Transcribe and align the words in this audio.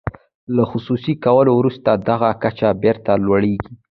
له 0.55 0.63
خصوصي 0.71 1.13
کولو 1.25 1.51
وروسته 1.59 1.89
دغه 2.09 2.29
کچه 2.43 2.69
بیرته 2.81 3.11
لوړیږي. 3.25 3.73